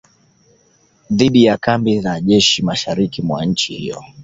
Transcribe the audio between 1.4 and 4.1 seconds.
ya kambi za jeshi mashariki mwa nchi hiyo